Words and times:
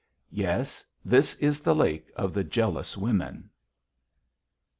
"Yes, 0.31 0.83
this 1.05 1.35
is 1.35 1.59
the 1.59 1.75
Lake 1.75 2.09
of 2.15 2.33
the 2.33 2.43
Jealous 2.43 2.97
Women!" 2.97 3.51